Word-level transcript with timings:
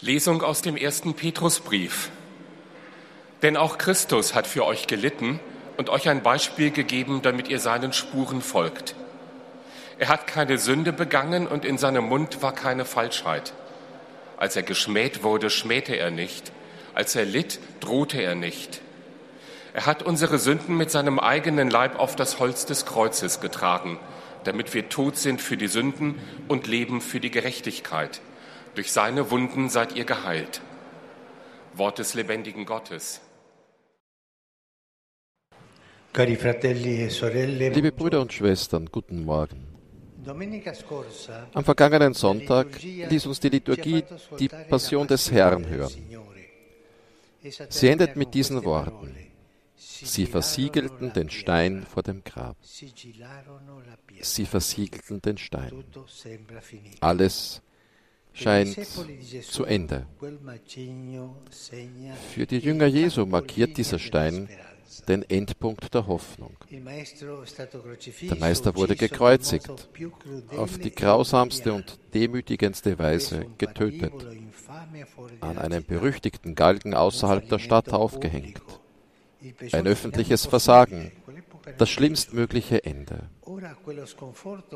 Lesung 0.00 0.42
aus 0.42 0.62
dem 0.62 0.76
ersten 0.76 1.14
Petrusbrief. 1.14 2.10
Denn 3.42 3.56
auch 3.56 3.78
Christus 3.78 4.34
hat 4.34 4.46
für 4.46 4.64
euch 4.64 4.86
gelitten 4.86 5.40
und 5.76 5.90
euch 5.90 6.08
ein 6.08 6.22
Beispiel 6.22 6.70
gegeben, 6.70 7.20
damit 7.22 7.48
ihr 7.48 7.60
seinen 7.60 7.92
Spuren 7.92 8.42
folgt. 8.42 8.94
Er 9.98 10.08
hat 10.08 10.26
keine 10.26 10.58
Sünde 10.58 10.92
begangen 10.92 11.46
und 11.46 11.64
in 11.64 11.78
seinem 11.78 12.04
Mund 12.04 12.42
war 12.42 12.52
keine 12.52 12.84
Falschheit. 12.84 13.52
Als 14.36 14.56
er 14.56 14.62
geschmäht 14.62 15.22
wurde, 15.22 15.50
schmähte 15.50 15.94
er 15.94 16.10
nicht. 16.10 16.52
Als 16.94 17.14
er 17.14 17.24
litt, 17.24 17.60
drohte 17.80 18.20
er 18.20 18.34
nicht. 18.34 18.80
Er 19.72 19.86
hat 19.86 20.02
unsere 20.02 20.38
Sünden 20.38 20.76
mit 20.76 20.90
seinem 20.90 21.18
eigenen 21.18 21.70
Leib 21.70 21.98
auf 21.98 22.16
das 22.16 22.38
Holz 22.38 22.66
des 22.66 22.86
Kreuzes 22.86 23.40
getragen, 23.40 23.98
damit 24.44 24.74
wir 24.74 24.88
tot 24.88 25.16
sind 25.16 25.40
für 25.40 25.56
die 25.56 25.66
Sünden 25.68 26.18
und 26.48 26.66
leben 26.66 27.00
für 27.00 27.20
die 27.20 27.30
Gerechtigkeit. 27.30 28.20
Durch 28.74 28.90
seine 28.90 29.30
Wunden 29.30 29.68
seid 29.68 29.94
ihr 29.94 30.04
geheilt. 30.04 30.60
Wort 31.74 31.98
des 31.98 32.14
lebendigen 32.14 32.66
Gottes. 32.66 33.20
E 36.16 36.24
Liebe 36.24 37.92
Brüder 37.92 38.20
und 38.20 38.32
Schwestern, 38.32 38.86
guten 38.86 39.24
Morgen. 39.24 39.66
Am 41.54 41.64
vergangenen 41.64 42.14
Sonntag 42.14 42.82
ließ 42.82 43.26
uns 43.26 43.40
die 43.40 43.48
Liturgie 43.48 44.04
die 44.38 44.48
Passion 44.48 45.06
des 45.06 45.30
Herrn 45.30 45.66
hören. 45.68 45.92
Sie 47.68 47.88
endet 47.88 48.16
mit 48.16 48.32
diesen 48.32 48.64
Worten. 48.64 49.14
Sie 49.76 50.26
versiegelten 50.26 51.12
den 51.12 51.30
Stein 51.30 51.84
vor 51.84 52.02
dem 52.02 52.22
Grab. 52.24 52.56
Sie 54.20 54.46
versiegelten 54.46 55.20
den 55.20 55.36
Stein. 55.36 55.84
Alles 57.00 57.60
scheint 58.34 58.76
zu 59.42 59.64
Ende. 59.64 60.06
Für 62.34 62.46
die 62.46 62.58
Jünger 62.58 62.86
Jesu 62.86 63.24
markiert 63.24 63.76
dieser 63.78 63.98
Stein 63.98 64.48
den 65.08 65.28
Endpunkt 65.28 65.92
der 65.94 66.06
Hoffnung. 66.06 66.56
Der 66.70 68.36
Meister 68.36 68.74
wurde 68.74 68.96
gekreuzigt, 68.96 69.68
auf 70.56 70.78
die 70.78 70.90
grausamste 70.90 71.72
und 71.72 71.98
demütigendste 72.12 72.98
Weise 72.98 73.46
getötet, 73.58 74.12
an 75.40 75.58
einem 75.58 75.84
berüchtigten 75.84 76.54
Galgen 76.54 76.94
außerhalb 76.94 77.48
der 77.48 77.58
Stadt 77.58 77.92
aufgehängt. 77.92 78.60
Ein 79.72 79.86
öffentliches 79.86 80.46
Versagen, 80.46 81.12
das 81.78 81.90
schlimmstmögliche 81.90 82.84
Ende. 82.84 83.30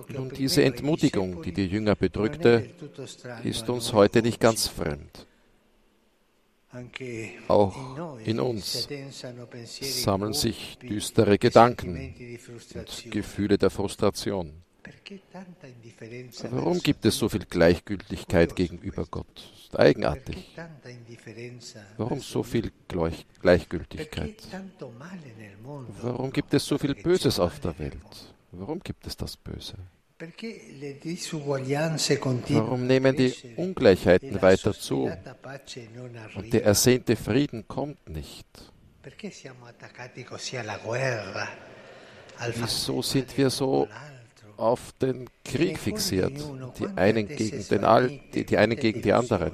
Nun, 0.09 0.31
diese 0.37 0.65
Entmutigung, 0.65 1.43
die 1.43 1.53
die 1.53 1.67
Jünger 1.67 1.95
bedrückte, 1.95 2.69
ist 3.45 3.69
uns 3.69 3.93
heute 3.93 4.23
nicht 4.23 4.41
ganz 4.41 4.69
fremd. 4.69 5.27
Auch 7.49 8.19
in 8.25 8.41
uns 8.41 8.89
sammeln 9.81 10.35
sich 10.35 10.79
düstere 10.79 11.39
Gedanken 11.39 12.15
und 12.75 13.11
Gefühle 13.11 13.57
der 13.57 13.71
Frustration. 13.71 14.53
Warum 16.51 16.79
gibt 16.81 17.05
es 17.05 17.19
so 17.19 17.29
viel 17.29 17.45
Gleichgültigkeit 17.45 18.55
gegenüber 18.57 19.07
Gott? 19.11 19.27
Ist 19.69 19.79
eigenartig. 19.79 20.57
Warum 21.97 22.21
so 22.21 22.43
viel 22.43 22.73
Gleichgültigkeit? 23.41 24.37
Warum 26.03 26.33
gibt 26.33 26.55
es 26.55 26.65
so 26.65 26.79
viel 26.79 26.95
Böses 26.95 27.39
auf 27.39 27.61
der 27.61 27.79
Welt? 27.79 28.35
Warum 28.53 28.81
gibt 28.81 29.07
es 29.07 29.17
das 29.17 29.37
Böse? 29.37 29.75
Warum 32.49 32.87
nehmen 32.87 33.17
die 33.17 33.35
Ungleichheiten 33.57 34.43
weiter 34.43 34.73
zu 34.73 35.11
und 36.35 36.53
der 36.53 36.65
ersehnte 36.65 37.15
Frieden 37.15 37.69
kommt 37.69 38.09
nicht? 38.09 38.47
Wieso 42.55 43.03
sind 43.03 43.37
wir 43.39 43.51
so 43.51 43.89
auf 44.59 44.93
den 45.01 45.29
Krieg 45.45 45.79
fixiert, 45.79 46.33
die 46.79 46.87
einen 46.97 47.29
gegen, 47.29 47.67
den 47.69 47.85
All, 47.85 48.21
die, 48.35 48.45
die 48.45 48.59
einen 48.59 48.77
gegen 48.77 49.03
die 49.03 49.13
anderen? 49.13 49.53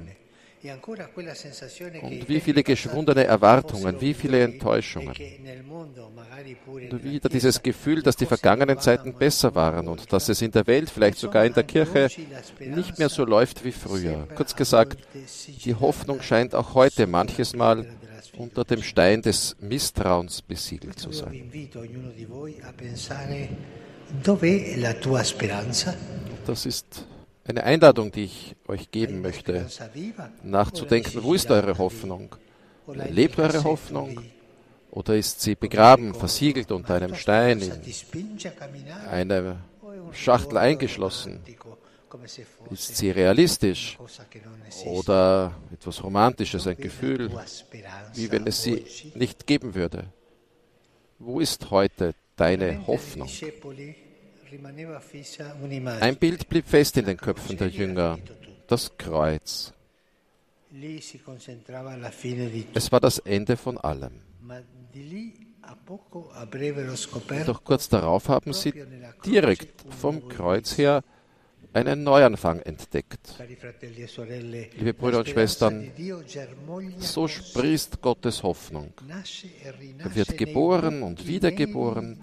Und 2.02 2.28
wie 2.28 2.40
viele 2.40 2.62
geschwundene 2.62 3.24
Erwartungen, 3.24 4.00
wie 4.00 4.14
viele 4.14 4.42
Enttäuschungen. 4.42 5.14
Und 6.90 7.04
wieder 7.04 7.28
dieses 7.28 7.62
Gefühl, 7.62 8.02
dass 8.02 8.16
die 8.16 8.24
vergangenen 8.24 8.78
Zeiten 8.80 9.12
besser 9.12 9.54
waren 9.54 9.88
und 9.88 10.10
dass 10.10 10.30
es 10.30 10.40
in 10.40 10.52
der 10.52 10.66
Welt, 10.66 10.88
vielleicht 10.88 11.18
sogar 11.18 11.44
in 11.44 11.52
der 11.52 11.64
Kirche, 11.64 12.08
nicht 12.60 12.98
mehr 12.98 13.10
so 13.10 13.26
läuft 13.26 13.62
wie 13.62 13.72
früher. 13.72 14.26
Kurz 14.34 14.56
gesagt, 14.56 15.06
die 15.64 15.74
Hoffnung 15.74 16.22
scheint 16.22 16.54
auch 16.54 16.72
heute 16.72 17.06
manches 17.06 17.54
Mal 17.54 17.86
unter 18.38 18.64
dem 18.64 18.82
Stein 18.82 19.20
des 19.20 19.56
Misstrauens 19.60 20.40
besiegelt 20.40 20.98
zu 20.98 21.12
sein. 21.12 21.50
Das 26.46 26.66
ist 26.66 27.06
eine 27.44 27.64
Einladung, 27.64 28.12
die 28.12 28.24
ich 28.24 28.56
euch 28.68 28.90
geben 28.90 29.20
möchte, 29.20 29.66
nachzudenken, 30.42 31.22
wo 31.22 31.34
ist 31.34 31.50
eure 31.50 31.76
Hoffnung? 31.78 32.34
Lebt 32.86 33.38
eure 33.38 33.64
Hoffnung? 33.64 34.20
Oder 34.90 35.16
ist 35.16 35.40
sie 35.40 35.54
begraben, 35.54 36.14
versiegelt 36.14 36.70
unter 36.70 36.94
einem 36.94 37.14
Stein, 37.14 37.60
in 37.60 39.32
einer 39.32 39.56
Schachtel 40.12 40.58
eingeschlossen? 40.58 41.40
Ist 42.70 42.96
sie 42.96 43.10
realistisch 43.10 43.98
oder 44.84 45.52
etwas 45.72 46.02
Romantisches, 46.02 46.66
ein 46.66 46.76
Gefühl, 46.76 47.30
wie 48.14 48.30
wenn 48.30 48.46
es 48.46 48.62
sie 48.62 48.84
nicht 49.14 49.46
geben 49.46 49.74
würde? 49.74 50.04
Wo 51.18 51.40
ist 51.40 51.70
heute 51.70 52.14
deine 52.36 52.86
Hoffnung? 52.86 53.28
Ein 56.00 56.16
Bild 56.16 56.48
blieb 56.48 56.66
fest 56.66 56.96
in 56.96 57.06
den 57.06 57.16
Köpfen 57.16 57.56
der 57.56 57.68
Jünger, 57.68 58.18
das 58.66 58.96
Kreuz. 58.96 59.72
Es 62.74 62.92
war 62.92 63.00
das 63.00 63.18
Ende 63.18 63.56
von 63.56 63.78
allem. 63.78 64.20
Doch 67.46 67.64
kurz 67.64 67.88
darauf 67.88 68.28
haben 68.28 68.52
sie 68.52 68.84
direkt 69.24 69.84
vom 70.00 70.28
Kreuz 70.28 70.76
her 70.76 71.02
einen 71.74 72.04
Neuanfang 72.04 72.60
entdeckt. 72.60 73.34
Liebe 74.78 74.94
Brüder 74.94 75.18
und 75.18 75.28
Schwestern, 75.28 75.90
so 76.98 77.28
sprießt 77.28 78.00
Gottes 78.00 78.42
Hoffnung. 78.42 78.92
Er 79.98 80.14
wird 80.14 80.38
geboren 80.38 81.02
und 81.02 81.26
wiedergeboren 81.26 82.22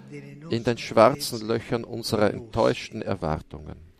in 0.50 0.64
den 0.64 0.78
schwarzen 0.78 1.46
Löchern 1.46 1.84
unserer 1.84 2.32
enttäuschten 2.32 3.02
Erwartungen. 3.02 3.91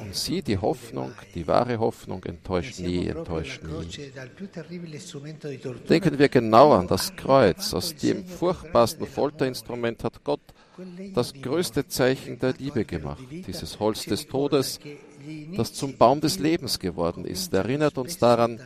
Und 0.00 0.14
sie, 0.14 0.42
die 0.42 0.58
Hoffnung, 0.58 1.12
die 1.34 1.46
wahre 1.46 1.78
Hoffnung, 1.78 2.24
enttäuscht 2.24 2.80
nie, 2.80 3.06
enttäuscht 3.06 3.62
nie. 3.62 4.10
Denken 5.88 6.18
wir 6.18 6.28
genau 6.28 6.72
an 6.72 6.88
das 6.88 7.14
Kreuz. 7.14 7.72
Aus 7.72 7.94
dem 7.94 8.24
furchtbarsten 8.26 9.06
Folterinstrument 9.06 10.02
hat 10.02 10.24
Gott 10.24 10.40
das 11.14 11.32
größte 11.32 11.86
Zeichen 11.86 12.40
der 12.40 12.54
Liebe 12.54 12.84
gemacht. 12.84 13.22
Dieses 13.30 13.78
Holz 13.78 14.04
des 14.06 14.26
Todes, 14.26 14.80
das 15.56 15.72
zum 15.74 15.96
Baum 15.96 16.20
des 16.20 16.40
Lebens 16.40 16.80
geworden 16.80 17.24
ist, 17.24 17.54
erinnert 17.54 17.98
uns 17.98 18.18
daran, 18.18 18.60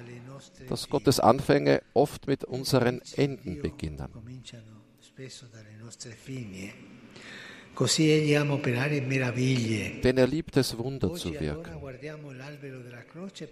dass 0.69 0.89
Gottes 0.89 1.21
Anfänge 1.21 1.83
oft 1.93 2.27
mit 2.27 2.45
unseren 2.45 3.03
Enden 3.17 3.61
beginnen. 3.61 4.09
Denn 10.05 10.19
er 10.19 10.27
liebt 10.27 10.57
es, 10.57 10.77
Wunder 10.77 11.15
zu 11.15 11.39
wirken. 11.39 11.73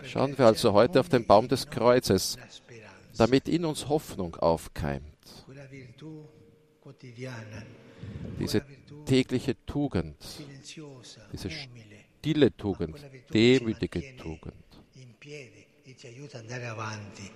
Schauen 0.05 0.37
wir 0.39 0.47
also 0.47 0.73
heute 0.73 1.01
auf 1.01 1.09
den 1.09 1.27
Baum 1.27 1.49
des 1.49 1.69
Kreuzes, 1.69 2.37
damit 3.17 3.49
in 3.49 3.65
uns 3.65 3.89
Hoffnung 3.89 4.37
aufkeimt. 4.37 5.05
Diese 8.39 8.63
tägliche 9.07 9.57
Tugend, 9.67 10.17
diese 11.33 11.51
stille 11.51 12.57
Tugend, 12.57 12.97
demütige 13.33 14.17
Tugend, 14.17 14.55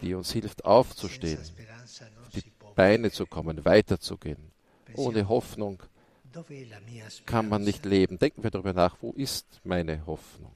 die 0.02 0.14
uns 0.14 0.32
hilft 0.32 0.64
aufzustehen, 0.64 1.38
auf 1.38 2.28
die 2.34 2.42
Beine 2.74 3.10
zu 3.10 3.26
kommen, 3.26 3.64
weiterzugehen. 3.64 4.52
Ohne 4.94 5.28
Hoffnung 5.28 5.82
kann 7.26 7.48
man 7.48 7.62
nicht 7.62 7.84
leben. 7.84 8.18
Denken 8.18 8.42
wir 8.42 8.50
darüber 8.50 8.72
nach, 8.72 8.96
wo 9.00 9.12
ist 9.12 9.60
meine 9.64 10.04
Hoffnung? 10.06 10.52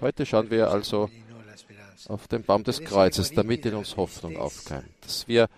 Heute 0.00 0.26
schauen 0.26 0.50
wir 0.50 0.70
also 0.70 1.08
auf 2.08 2.28
den 2.28 2.42
Baum 2.42 2.64
des 2.64 2.80
Kreuzes, 2.80 3.32
damit 3.32 3.64
in 3.64 3.74
uns 3.74 3.96
Hoffnung 3.96 4.36
aufkeimt, 4.36 4.90
dass 5.00 5.26
wir 5.26 5.48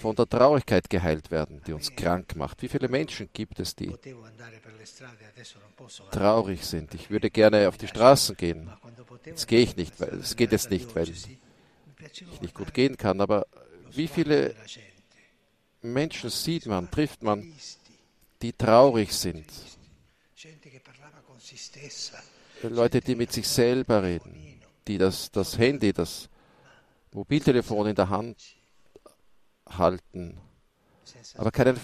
von 0.00 0.14
der 0.14 0.28
Traurigkeit 0.28 0.88
geheilt 0.88 1.30
werden, 1.30 1.60
die 1.66 1.72
uns 1.72 1.94
krank 1.94 2.36
macht. 2.36 2.62
Wie 2.62 2.68
viele 2.68 2.88
Menschen 2.88 3.28
gibt 3.32 3.58
es, 3.60 3.74
die 3.74 3.94
traurig 6.10 6.64
sind? 6.64 6.94
Ich 6.94 7.10
würde 7.10 7.30
gerne 7.30 7.68
auf 7.68 7.76
die 7.76 7.88
Straßen 7.88 8.36
gehen. 8.36 8.70
Jetzt 9.24 9.48
gehe 9.48 9.60
ich 9.60 9.76
nicht, 9.76 9.98
weil 10.00 10.20
es 10.20 10.36
geht 10.36 10.52
jetzt 10.52 10.70
nicht, 10.70 10.94
weil 10.94 11.08
ich 11.08 11.38
nicht 12.40 12.54
gut 12.54 12.72
gehen 12.72 12.96
kann. 12.96 13.20
Aber 13.20 13.46
wie 13.92 14.08
viele 14.08 14.54
Menschen 15.82 16.30
sieht 16.30 16.66
man, 16.66 16.90
trifft 16.90 17.22
man, 17.22 17.52
die 18.42 18.52
traurig 18.52 19.12
sind? 19.12 19.46
Leute, 22.62 23.00
die 23.00 23.14
mit 23.14 23.32
sich 23.32 23.48
selber 23.48 24.02
reden, 24.02 24.60
die 24.86 24.98
das, 24.98 25.30
das 25.30 25.58
Handy, 25.58 25.92
das 25.92 26.28
Mobiltelefon 27.12 27.88
in 27.88 27.94
der 27.96 28.08
Hand 28.08 28.59
halten, 29.76 30.38
aber 31.34 31.50
keinen 31.50 31.78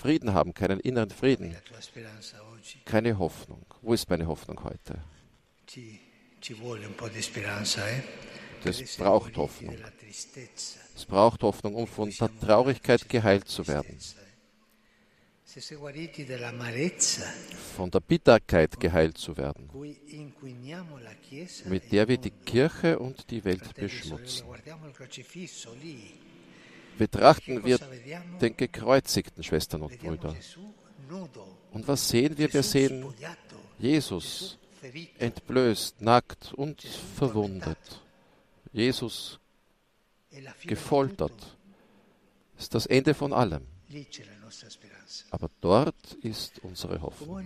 Frieden 0.00 0.34
haben, 0.34 0.52
keinen 0.54 0.80
inneren 0.80 1.10
Frieden, 1.10 1.56
keine 2.84 3.18
Hoffnung. 3.18 3.64
Wo 3.82 3.94
ist 3.94 4.08
meine 4.10 4.26
Hoffnung 4.26 4.62
heute? 4.64 5.02
Das 8.64 8.96
braucht 8.96 9.36
Hoffnung. 9.36 9.76
Es 10.94 11.04
braucht 11.06 11.42
Hoffnung, 11.42 11.74
um 11.74 11.86
von 11.86 12.10
der 12.10 12.30
Traurigkeit 12.40 13.08
geheilt 13.08 13.48
zu 13.48 13.66
werden. 13.66 13.98
Von 17.76 17.90
der 17.90 18.00
Bitterkeit 18.00 18.80
geheilt 18.80 19.18
zu 19.18 19.36
werden, 19.36 19.70
mit 21.66 21.92
der 21.92 22.08
wir 22.08 22.18
die 22.18 22.30
Kirche 22.30 22.98
und 22.98 23.30
die 23.30 23.44
Welt 23.44 23.74
beschmutzen. 23.74 24.46
Betrachten 26.98 27.64
wir 27.64 27.78
den 28.40 28.56
gekreuzigten 28.56 29.42
Schwestern 29.42 29.82
und 29.82 29.98
Brüder. 29.98 30.34
Und 31.72 31.88
was 31.88 32.08
sehen 32.08 32.36
wir? 32.38 32.52
Wir 32.52 32.62
sehen 32.62 33.04
Jesus 33.78 34.58
entblößt, 35.18 36.00
nackt 36.02 36.52
und 36.54 36.82
verwundet. 36.82 37.78
Jesus 38.72 39.38
gefoltert. 40.62 41.56
Das 42.54 42.64
ist 42.64 42.74
das 42.74 42.86
Ende 42.86 43.14
von 43.14 43.32
allem. 43.32 43.66
Aber 45.30 45.50
dort 45.60 46.12
ist 46.22 46.60
unsere 46.62 47.00
Hoffnung. 47.02 47.42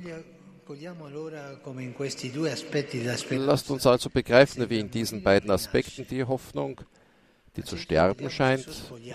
Lasst 3.31 3.71
uns 3.71 3.87
also 3.87 4.11
begreifen, 4.11 4.71
wie 4.71 4.81
in 4.81 4.91
diesen 4.91 5.23
beiden 5.23 5.51
Aspekten 5.51 6.07
die 6.07 6.25
Hoffnung, 6.25 6.81
die 7.59 7.65
zu 7.65 7.77
sterben 7.77 8.31
scheint, 8.31 8.69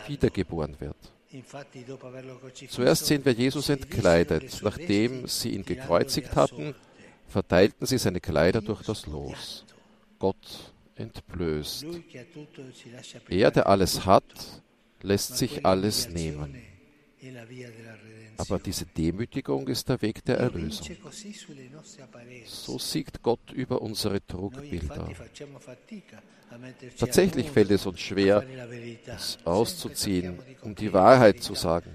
wiedergeboren 0.08 0.76
wird. 0.80 0.98
Zuerst 2.70 3.06
sehen 3.06 3.26
wir 3.26 3.32
Jesus 3.32 3.70
entkleidet. 3.70 4.60
Nachdem 4.62 5.28
sie 5.28 5.50
ihn 5.50 5.64
gekreuzigt 5.64 6.36
hatten, 6.36 6.76
verteilten 7.28 7.88
sie 7.88 7.98
seine 7.98 8.20
Kleider 8.20 8.62
durch 8.62 8.84
das 8.84 9.08
Los. 9.08 9.66
Gott 10.20 10.74
entblößt. 10.96 11.86
Er, 13.30 13.50
der 13.50 13.68
alles 13.68 14.06
hat, 14.06 14.24
lässt 15.02 15.38
sich 15.38 15.66
alles 15.66 16.10
nehmen. 16.10 16.62
Aber 18.38 18.60
diese 18.60 18.86
Demütigung 18.86 19.68
ist 19.68 19.88
der 19.90 20.02
Weg 20.02 20.24
der 20.26 20.38
Erlösung. 20.38 20.88
So 22.46 22.80
siegt 22.80 23.22
Gott 23.22 23.52
über 23.52 23.82
unsere 23.82 24.26
Trugbilder. 24.26 25.10
Tatsächlich 26.98 27.50
fällt 27.50 27.72
es 27.72 27.86
uns 27.86 28.00
schwer, 28.00 28.44
es 29.06 29.38
auszuziehen, 29.44 30.40
um 30.62 30.76
die 30.76 30.92
Wahrheit 30.94 31.42
zu 31.42 31.56
sagen. 31.56 31.92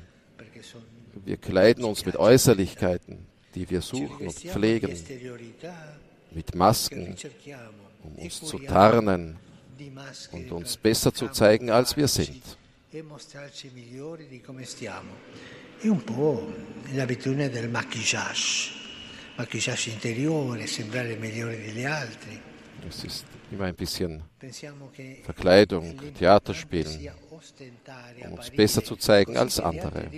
Wir 1.25 1.37
kleiden 1.37 1.85
uns 1.85 2.05
mit 2.05 2.17
Äußerlichkeiten, 2.17 3.27
die 3.55 3.69
wir 3.71 3.83
suchen 3.83 4.29
und 4.29 4.35
pflegen, 4.35 4.97
mit 6.31 6.55
Masken, 6.55 7.17
um 8.03 8.15
uns 8.17 8.41
zu 8.41 8.59
tarnen 8.59 9.37
und 10.33 10.53
uns 10.53 10.77
besser 10.77 11.13
zu 11.13 11.29
zeigen, 11.29 11.71
als 11.71 11.97
wir 11.97 12.09
sind. 12.09 12.43
È 12.91 13.01
un 15.89 16.05
po' 16.05 16.53
l'abitudine 16.93 17.51
del 17.51 17.69
maquillage, 17.69 18.71
maquillage 19.37 19.91
interiore, 19.91 20.67
sembrare 20.67 21.17
migliore 21.17 21.59
degli 21.59 21.85
altri. 21.85 22.41
Es 22.87 23.05
ist 23.05 23.27
immer 23.51 23.67
ein 23.67 23.75
bisschen 23.75 24.23
Verkleidung, 25.23 26.01
Theater 26.15 26.55
spielen, 26.55 27.11
um 28.25 28.33
uns 28.33 28.51
besser 28.51 28.83
zu 28.83 28.97
zeigen 28.97 29.37
als 29.37 29.61
andere. 29.61 30.11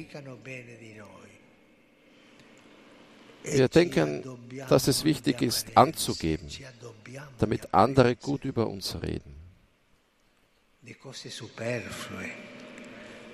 Wir 3.42 3.68
denken, 3.68 4.22
dass 4.68 4.86
es 4.86 5.02
wichtig 5.02 5.42
ist, 5.42 5.76
anzugeben, 5.76 6.48
damit 7.38 7.74
andere 7.74 8.14
gut 8.14 8.44
über 8.44 8.68
uns 8.68 8.94
reden. 9.02 9.34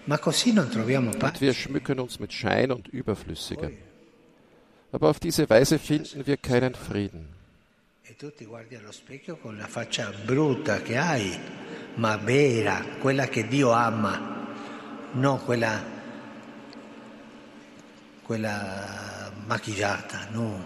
Und 0.07 1.41
wir 1.41 1.55
schmücken 1.55 1.99
uns 1.99 2.21
mit 2.21 2.33
Schein 2.33 2.71
und 2.71 2.89
Überflüssigem. 2.89 3.77
Aber 4.93 5.09
auf 5.11 5.19
diese 5.19 5.51
Weise 5.51 5.79
finden 5.79 6.27
wir 6.27 6.37
keinen 6.37 6.75
Frieden. 6.75 7.37
E 8.09 8.15
tu 8.15 8.31
ti 8.31 8.45
guardi 8.45 8.77
allo 8.77 8.93
specchio 8.93 9.37
con 9.37 9.57
la 9.57 9.67
faccia 9.67 10.13
brutta 10.25 10.81
che 10.81 10.97
hai, 10.97 11.37
ma 11.97 12.17
vera, 12.17 12.81
quella 13.01 13.27
che 13.27 13.49
Dio 13.49 13.73
ama, 13.73 14.47
non 15.15 15.45
quella, 15.45 15.83
quella 18.23 19.33
macchiata, 19.45 20.29
no. 20.31 20.65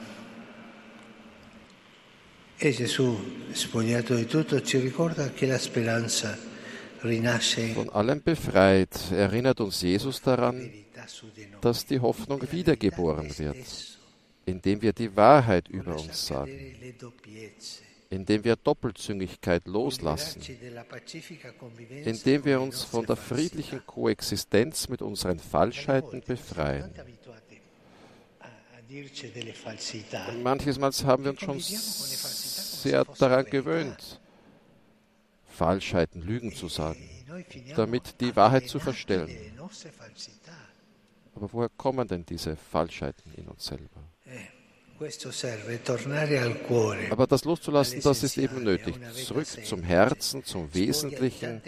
E 2.59 2.73
Gesù, 2.73 3.47
spogliato 3.53 4.15
di 4.15 4.27
tutto, 4.27 4.61
ci 4.61 4.79
ricorda 4.79 5.31
che 5.31 5.47
la 5.47 5.57
speranza. 5.57 6.50
Von 7.75 7.91
allem 7.91 8.23
befreit 8.23 9.11
erinnert 9.11 9.61
uns 9.61 9.81
Jesus 9.83 10.21
daran, 10.21 10.71
dass 11.61 11.87
die 11.87 12.01
Hoffnung 12.01 12.41
wiedergeboren 12.53 13.39
wird 13.39 13.57
indem 14.51 14.83
wir 14.83 14.93
die 14.93 15.15
Wahrheit 15.17 15.69
über 15.69 15.97
uns 15.97 16.27
sagen, 16.27 16.75
indem 18.11 18.45
wir 18.45 18.57
Doppelzüngigkeit 18.57 19.67
loslassen, 19.67 20.43
indem 22.05 22.45
wir 22.45 22.61
uns 22.61 22.83
von 22.83 23.07
der 23.07 23.17
friedlichen 23.17 23.85
Koexistenz 23.87 24.89
mit 24.89 25.03
unseren 25.03 25.39
Falschheiten 25.39 26.23
befreien. 26.27 26.93
Manches 30.43 30.79
Mal 30.79 30.91
haben 31.05 31.25
wir 31.25 31.31
uns 31.31 31.41
schon 31.41 31.61
sehr 31.61 33.05
daran 33.05 33.45
gewöhnt, 33.47 34.20
Falschheiten, 35.61 36.23
Lügen 36.23 36.55
zu 36.55 36.69
sagen, 36.69 37.07
damit 37.77 38.19
die 38.23 38.35
Wahrheit 38.35 38.67
zu 38.67 38.81
verstellen. 38.81 39.29
Aber 41.35 41.53
woher 41.53 41.69
kommen 41.77 42.09
denn 42.09 42.25
diese 42.25 42.57
Falschheiten 42.57 43.35
in 43.37 43.47
uns 43.47 43.67
selber? 43.67 44.01
Aber 47.11 47.27
das 47.27 47.45
loszulassen, 47.45 48.01
das 48.01 48.23
ist 48.23 48.39
eben 48.39 48.65
nötig. 48.65 48.95
Zurück 49.13 49.47
zum 49.47 49.83
Herzen, 49.83 50.45
zum 50.45 50.75
Wesentlichen, 50.75 51.61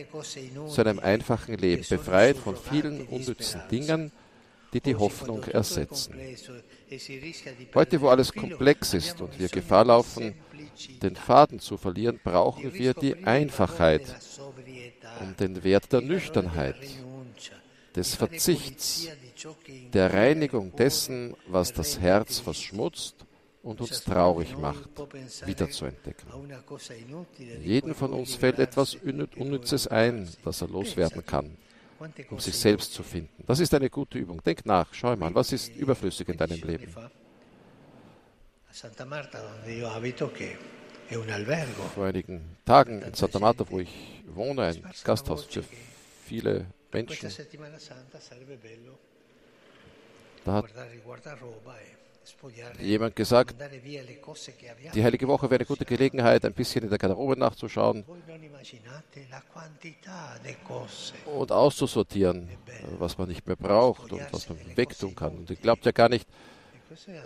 zu 0.69 0.81
einem 0.81 0.99
einfachen 0.99 1.59
Leben, 1.59 1.85
befreit 1.87 2.39
von 2.39 2.57
vielen 2.57 3.07
unnützen 3.09 3.61
Dingen, 3.71 4.11
die 4.73 4.81
die 4.81 4.97
Hoffnung 4.97 5.45
ersetzen. 5.45 6.15
Heute, 7.75 8.01
wo 8.01 8.09
alles 8.09 8.33
komplex 8.33 8.95
ist 8.95 9.21
und 9.21 9.39
wir 9.39 9.49
Gefahr 9.49 9.85
laufen, 9.85 10.35
den 11.03 11.17
Faden 11.17 11.61
zu 11.61 11.77
verlieren, 11.77 12.21
brauchen 12.23 12.75
wir 12.75 12.95
die 12.95 13.25
Einfachheit, 13.25 14.03
um 15.21 15.37
den 15.37 15.63
Wert 15.65 15.93
der 15.93 16.01
Nüchternheit, 16.01 16.77
des 17.95 18.15
Verzichts, 18.15 19.09
der 19.93 20.13
Reinigung 20.13 20.75
dessen, 20.75 21.35
was 21.47 21.73
das 21.73 21.99
Herz 22.01 22.39
verschmutzt 22.39 23.17
und 23.63 23.81
uns 23.81 24.03
traurig 24.03 24.57
macht, 24.57 24.89
wiederzuentdecken. 25.47 26.29
Jeden 27.63 27.95
von 27.95 28.13
uns 28.13 28.35
fällt 28.35 28.59
etwas 28.59 28.97
Unnützes 29.37 29.87
ein, 29.87 30.29
das 30.45 30.63
er 30.63 30.69
loswerden 30.69 31.25
kann, 31.25 31.57
um 32.31 32.39
sich 32.39 32.57
selbst 32.57 32.93
zu 32.95 33.03
finden. 33.03 33.45
Das 33.47 33.61
ist 33.61 33.75
eine 33.75 33.91
gute 33.91 34.19
Übung. 34.19 34.43
Denk 34.43 34.67
nach, 34.67 34.89
schau 34.93 35.15
mal, 35.17 35.35
was 35.35 35.53
ist 35.53 35.75
überflüssig 35.77 36.29
in 36.29 36.37
deinem 36.37 36.63
Leben? 36.63 36.93
Vor 41.95 42.07
einigen 42.07 42.57
Tagen 42.65 43.03
in 43.03 43.13
Santa 43.13 43.39
Marta, 43.39 43.67
wo 43.69 43.81
ich 43.81 44.23
wohne, 44.27 44.63
ein 44.63 44.83
Gasthaus 45.05 45.45
für 45.45 45.63
viele 46.25 46.67
Menschen. 46.91 47.29
Da 50.45 50.53
hat 50.55 50.65
jemand 52.81 53.15
gesagt, 53.15 53.55
die 54.95 55.05
Heilige 55.05 55.29
Woche 55.29 55.51
wäre 55.51 55.59
eine 55.59 55.67
gute 55.67 55.85
Gelegenheit, 55.85 56.45
ein 56.45 56.55
bisschen 56.55 56.85
in 56.85 56.89
der 56.89 56.99
Garderobe 56.99 57.39
nachzuschauen 57.39 58.05
und 61.27 61.53
auszusortieren, 61.53 62.49
was 62.99 63.19
man 63.19 63.29
nicht 63.29 63.47
mehr 63.47 63.57
braucht 63.57 64.13
und 64.13 64.33
was 64.33 64.49
man 64.49 64.59
wegtun 64.77 65.15
kann. 65.15 65.37
Und 65.37 65.51
ihr 65.51 65.57
glaubt 65.57 65.85
ja 65.85 65.93
gar 65.93 66.09
nicht, 66.09 66.27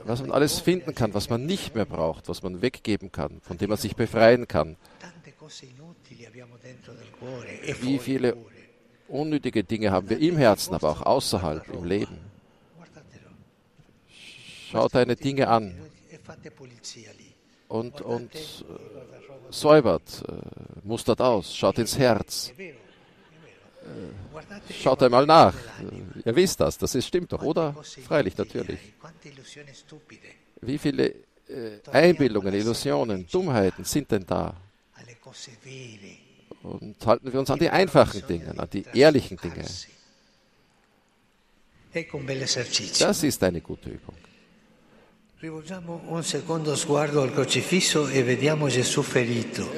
was 0.05 0.21
man 0.21 0.31
alles 0.33 0.61
finden 0.61 0.95
kann, 0.95 1.15
was 1.15 1.29
man 1.29 1.45
nicht 1.47 1.75
mehr 1.75 1.85
braucht, 1.85 2.29
was 2.29 2.43
man 2.43 2.63
weggeben 2.63 3.13
kann, 3.13 3.41
von 3.43 3.59
dem 3.59 3.71
man 3.71 3.79
sich 3.79 3.97
befreien 3.97 4.49
kann. 4.49 4.77
Wie 7.81 7.99
viele 7.99 8.37
unnötige 9.09 9.65
Dinge 9.65 9.91
haben 9.91 10.09
wir 10.09 10.19
im 10.19 10.37
Herzen, 10.37 10.75
aber 10.75 10.91
auch 10.91 11.03
außerhalb 11.03 11.69
im 11.69 11.85
Leben. 11.85 12.19
Schaut 14.71 14.95
deine 14.95 15.17
Dinge 15.17 15.49
an 15.49 15.77
und, 17.69 18.01
und 18.01 18.35
äh, 18.35 19.51
säubert, 19.51 20.25
äh, 20.29 20.87
mustert 20.87 21.21
aus, 21.21 21.55
schaut 21.57 21.79
ins 21.79 21.99
Herz. 21.99 22.53
Schaut 24.83 25.03
einmal 25.03 25.27
nach. 25.27 25.55
Ihr 26.25 26.37
wisst 26.37 26.61
das, 26.61 26.79
das 26.79 26.95
ist, 26.95 27.07
stimmt 27.07 27.33
doch, 27.33 27.43
oder? 27.43 27.75
Freilich, 28.07 28.37
natürlich. 28.37 28.79
Wie 30.61 30.79
viele 30.79 31.15
äh, 31.49 31.79
Einbildungen, 31.93 32.55
Illusionen, 32.55 33.27
Dummheiten 33.31 33.85
sind 33.85 34.11
denn 34.11 34.27
da? 34.27 34.55
Und 36.63 37.07
halten 37.07 37.33
wir 37.33 37.41
uns 37.41 37.51
an 37.51 37.59
die 37.59 37.71
einfachen 37.71 38.27
Dinge, 38.27 38.59
an 38.59 38.69
die 38.71 38.85
ehrlichen 38.95 39.37
Dinge. 39.37 39.65
Das 42.99 43.23
ist 43.23 43.43
eine 43.43 43.61
gute 43.61 43.91
Übung. 43.91 44.17
E 45.47 45.51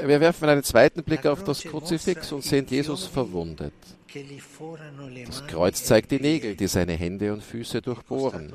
wir 0.08 0.20
werfen 0.20 0.48
einen 0.48 0.62
zweiten 0.62 1.02
Blick 1.02 1.26
auf 1.26 1.44
das 1.44 1.62
Kruzifix 1.62 2.32
und 2.32 2.42
sehen 2.42 2.66
Jesus 2.68 3.06
verwundet. 3.06 3.74
Das 5.26 5.46
Kreuz 5.46 5.84
zeigt 5.84 6.10
die 6.10 6.20
Nägel, 6.20 6.56
die 6.56 6.66
seine 6.68 6.94
Hände 6.94 7.32
und 7.34 7.42
Füße 7.42 7.82
durchbohren. 7.82 8.54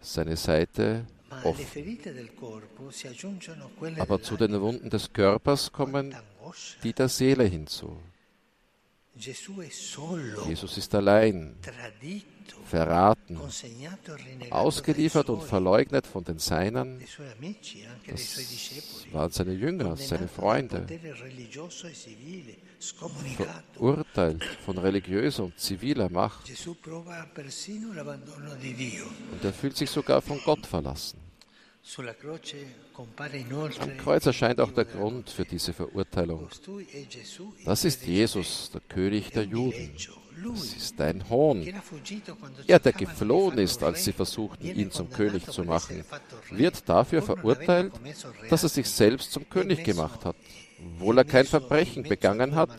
Seine 0.00 0.36
Seite 0.36 1.06
offen. 1.44 1.98
Aber 3.98 4.20
zu 4.20 4.36
den 4.36 4.60
Wunden 4.60 4.90
des 4.90 5.12
Körpers 5.12 5.70
kommen 5.70 6.16
die 6.82 6.92
der 6.92 7.08
Seele 7.08 7.44
hinzu. 7.44 7.96
Jesus 9.16 10.78
ist 10.78 10.94
allein, 10.94 11.56
verraten, 12.64 13.38
e 14.42 14.50
ausgeliefert 14.50 15.28
und 15.30 15.42
verleugnet 15.42 16.06
von 16.06 16.24
den 16.24 16.38
Seinen. 16.38 17.00
Das 18.06 19.12
waren 19.12 19.30
seine 19.30 19.52
Jünger, 19.52 19.96
seine 19.96 20.28
Freunde. 20.28 20.86
Verurteilt 23.74 24.44
von 24.64 24.78
religiöser 24.78 25.44
und 25.44 25.58
ziviler 25.58 26.08
Macht. 26.08 26.50
Und 29.32 29.44
er 29.44 29.52
fühlt 29.52 29.76
sich 29.76 29.90
sogar 29.90 30.22
von 30.22 30.40
Gott 30.44 30.66
verlassen. 30.66 31.18
Am 33.80 33.96
Kreuz 33.98 34.26
erscheint 34.26 34.60
auch 34.60 34.72
der 34.72 34.84
Grund 34.84 35.30
für 35.30 35.44
diese 35.44 35.72
Verurteilung. 35.72 36.48
Das 37.64 37.84
ist 37.84 38.04
Jesus, 38.04 38.70
der 38.72 38.82
König 38.82 39.30
der 39.30 39.44
Juden. 39.44 39.96
Das 40.44 40.74
ist 40.74 41.00
ein 41.00 41.28
Hohn. 41.28 41.66
Er, 42.66 42.78
der 42.78 42.92
geflohen 42.92 43.58
ist, 43.58 43.82
als 43.82 44.04
sie 44.04 44.12
versuchten, 44.12 44.66
ihn 44.66 44.90
zum 44.90 45.10
König 45.10 45.46
zu 45.46 45.64
machen, 45.64 46.04
wird 46.50 46.88
dafür 46.88 47.22
verurteilt, 47.22 47.92
dass 48.50 48.62
er 48.62 48.68
sich 48.68 48.88
selbst 48.88 49.32
zum 49.32 49.48
König 49.48 49.84
gemacht 49.84 50.24
hat. 50.24 50.36
Obwohl 50.94 51.18
er 51.18 51.24
kein 51.24 51.44
Verbrechen 51.44 52.02
begangen 52.02 52.54
hat, 52.54 52.70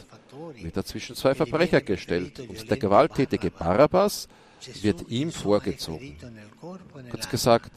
wird 0.56 0.78
er 0.78 0.86
zwischen 0.86 1.16
zwei 1.16 1.36
Verbrecher 1.36 1.82
gestellt 1.82 2.40
und 2.40 2.70
der 2.70 2.78
gewalttätige 2.78 3.52
Barabbas 3.52 4.28
wird 4.82 5.10
ihm 5.10 5.32
vorgezogen. 5.32 6.18
Kurz 7.10 7.30
gesagt, 7.30 7.72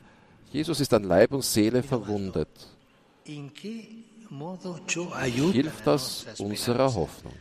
Jesus 0.51 0.81
ist 0.81 0.93
an 0.93 1.05
Leib 1.05 1.33
und 1.33 1.45
Seele 1.45 1.83
verwundet. 1.83 2.49
Hilft 5.53 5.87
das 5.87 6.27
unserer 6.39 6.95
Hoffnung? 6.95 7.35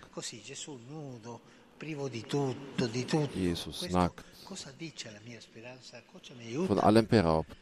Jesus 3.35 3.89
nackt, 3.89 4.23
von 6.67 6.79
allem 6.79 7.07
beraubt, 7.07 7.57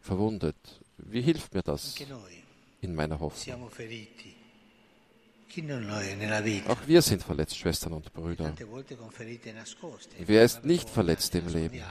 verwundet. 0.00 0.56
Wie 0.98 1.22
hilft 1.22 1.54
mir 1.54 1.62
das? 1.62 1.94
In 2.80 2.94
meiner 2.94 3.18
Hoffnung? 3.18 3.70
Auch 6.68 6.86
wir 6.86 7.02
sind 7.02 7.22
verletzt, 7.22 7.56
Schwestern 7.56 7.94
und 7.94 8.12
Brüder. 8.12 8.54
Wer 10.18 10.44
ist 10.44 10.64
nicht 10.64 10.88
verletzt 10.90 11.34
im 11.34 11.48
Leben? 11.48 11.82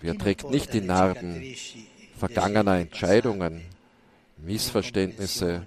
Wer 0.00 0.18
trägt 0.18 0.50
nicht 0.50 0.72
die 0.72 0.80
Narben 0.80 1.54
vergangener 2.18 2.78
Entscheidungen, 2.78 3.62
Missverständnisse, 4.38 5.66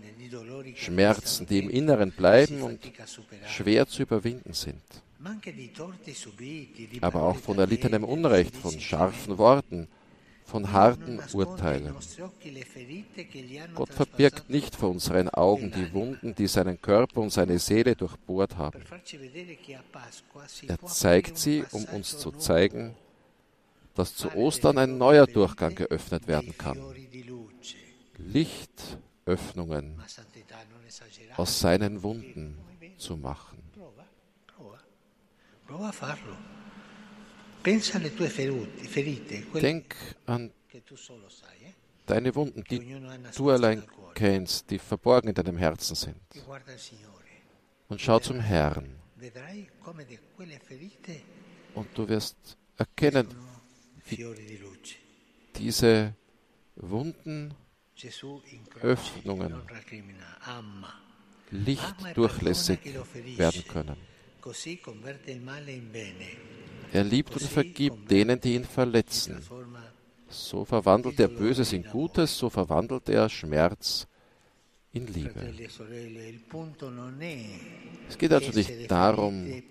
Schmerzen, 0.76 1.46
die 1.48 1.60
im 1.60 1.70
Inneren 1.70 2.12
bleiben 2.12 2.62
und 2.62 2.80
schwer 3.48 3.88
zu 3.88 4.04
überwinden 4.04 4.54
sind? 4.54 4.82
Aber 7.02 7.24
auch 7.24 7.38
von 7.38 7.58
erlittenem 7.58 8.04
Unrecht, 8.04 8.56
von 8.56 8.80
scharfen 8.80 9.38
Worten, 9.38 9.88
von 10.46 10.72
harten 10.72 11.20
Urteilen. 11.34 11.96
Gott 13.74 13.90
verbirgt 13.90 14.50
nicht 14.50 14.76
vor 14.76 14.90
unseren 14.90 15.30
Augen 15.30 15.72
die 15.72 15.94
Wunden, 15.94 16.36
die 16.36 16.48
seinen 16.48 16.82
Körper 16.82 17.22
und 17.22 17.32
seine 17.32 17.58
Seele 17.60 17.96
durchbohrt 17.96 18.58
haben. 18.58 18.84
Er 20.68 20.80
zeigt 20.86 21.38
sie, 21.38 21.64
um 21.72 21.86
uns 21.86 22.18
zu 22.18 22.32
zeigen, 22.32 22.96
dass 23.96 24.16
zu 24.16 24.34
Ostern 24.36 24.78
ein 24.78 24.98
neuer 24.98 25.28
Durchgang 25.28 25.76
geöffnet 25.76 26.28
werden 26.28 26.56
kann. 26.58 26.80
Lichtöffnungen 29.26 30.02
aus 31.38 31.60
seinen 31.60 32.04
Wunden 32.04 32.58
zu 32.98 33.18
machen. 33.18 33.64
Denk 39.62 39.96
an 40.26 40.52
deine 42.06 42.36
Wunden, 42.36 42.64
die 42.70 43.02
du 43.36 43.50
allein 43.50 43.84
kennst, 44.14 44.70
die 44.70 44.80
verborgen 44.80 45.30
in 45.30 45.36
deinem 45.36 45.58
Herzen 45.58 45.96
sind. 45.96 46.18
Und 47.88 48.02
schau 48.02 48.20
zum 48.20 48.40
Herrn. 48.40 49.00
Und 51.74 51.98
du 51.98 52.10
wirst 52.10 52.58
erkennen, 52.78 53.28
diese 55.56 56.14
Wunden, 56.76 57.56
Öffnungen, 58.82 59.62
lichtdurchlässig 61.52 62.80
werden 63.38 63.64
können. 63.68 63.98
Er 66.92 67.04
liebt 67.04 67.34
und 67.34 67.42
vergibt 67.42 68.12
denen, 68.12 68.40
die 68.40 68.56
ihn 68.56 68.66
verletzen. 68.66 69.42
So 70.30 70.66
verwandelt 70.66 71.20
er 71.20 71.28
Böses 71.28 71.72
in 71.74 71.84
Gutes, 71.84 72.38
so 72.38 72.50
verwandelt 72.50 73.08
er 73.10 73.30
Schmerz 73.30 74.08
in 74.94 75.08
Liebe. 75.08 75.54
Es 78.08 78.18
geht 78.18 78.32
also 78.32 78.52
nicht 78.52 78.92
darum, 78.92 79.64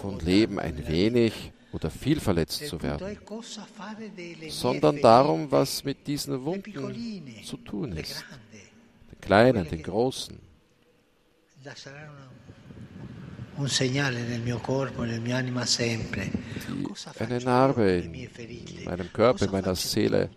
von 0.00 0.20
Leben 0.20 0.58
ein 0.58 0.86
wenig 0.86 1.52
oder 1.72 1.90
viel 1.90 2.20
verletzt 2.20 2.66
zu 2.66 2.80
werden, 2.82 3.18
sondern 4.48 5.00
darum, 5.00 5.50
was 5.50 5.84
mit 5.84 6.06
diesen 6.06 6.44
Wunden 6.44 7.44
zu 7.44 7.56
tun 7.58 7.92
ist. 7.92 8.24
Den 9.10 9.20
kleinen, 9.20 9.68
den 9.68 9.82
großen. 9.82 10.38
Die, 16.68 17.22
eine 17.22 17.40
Narbe 17.40 17.90
in 17.90 18.84
meinem 18.84 19.12
Körper, 19.12 19.44
in 19.44 19.50
meiner 19.52 19.74
Seele 19.74 20.30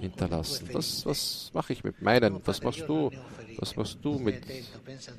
hinterlassen. 0.00 0.68
Was, 0.72 1.04
was 1.06 1.50
mache 1.52 1.72
ich 1.72 1.84
mit 1.84 2.00
meinen? 2.02 2.40
Was 2.44 2.62
machst 2.62 2.84
du? 2.86 3.10
Was 3.58 3.76
machst 3.76 3.98
du 4.02 4.18
mit 4.18 4.42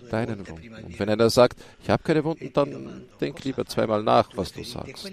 deinen 0.10 0.48
Wunden? 0.48 0.86
Und 0.86 1.00
wenn 1.00 1.10
einer 1.10 1.30
sagt, 1.30 1.60
ich 1.84 1.90
habe 1.90 2.04
keine 2.04 2.24
Wunden, 2.24 2.52
dann 2.54 3.04
denk 3.20 3.44
lieber 3.44 3.66
zweimal 3.66 4.04
nach, 4.04 4.30
was 4.36 4.52
du 4.54 4.64
sagst. 4.64 5.12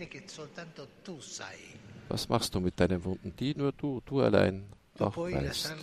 Was 2.09 2.29
machst 2.29 2.55
du 2.55 2.61
mit 2.61 2.79
deinen 2.79 3.05
Wunden, 3.05 3.35
die 3.37 3.55
nur 3.55 3.73
du, 3.73 4.01
du 4.07 4.21
allein 4.21 4.65
auch 4.99 5.17
weißt? 5.17 5.75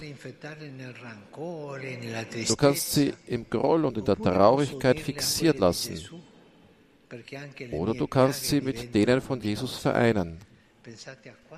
Du 2.47 2.55
kannst 2.55 2.93
sie 2.93 3.13
im 3.27 3.49
Groll 3.49 3.85
und 3.85 3.97
in 3.97 4.05
der 4.05 4.15
Traurigkeit 4.15 4.99
fixiert 4.99 5.59
lassen. 5.59 5.99
Oder 7.71 7.93
du 7.93 8.07
kannst 8.07 8.45
sie 8.45 8.61
mit 8.61 8.95
denen 8.95 9.21
von 9.21 9.39
Jesus 9.41 9.77
vereinen 9.77 10.39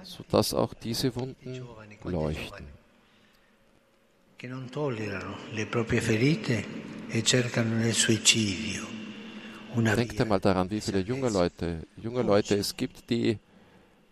sodass 0.04 0.54
auch 0.54 0.74
diese 0.74 1.16
Wunden 1.16 1.68
leuchten. 2.04 2.68
Che 4.38 4.48
non 4.48 4.70
tollerano 4.70 5.38
le 5.52 5.66
proprie 5.66 6.02
ferite 6.02 6.66
e 7.08 7.24
cercano 7.24 7.76
nel 7.76 7.94
suicidio 7.94 8.96
Denkt 9.76 10.22
einmal 10.22 10.40
daran, 10.40 10.70
wie 10.70 10.80
viele 10.80 11.00
junge 11.00 11.30
Leute, 11.30 11.86
junge 11.98 12.22
Leute 12.22 12.56
es 12.56 12.78
gibt, 12.78 13.10
die 13.10 13.38